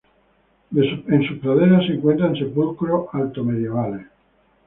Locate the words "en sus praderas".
0.73-1.85